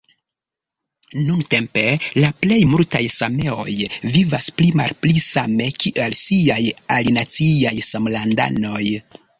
[1.25, 1.83] Nuntempe
[2.21, 3.77] la plej multaj sameoj
[4.17, 6.61] vivas pli-malpli same kiel siaj
[6.99, 8.87] alinaciaj samlandanoj.